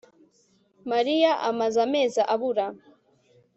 Mariya 0.91 1.31
amaze 1.49 1.77
amezi 1.85 2.21
abura 2.33 2.65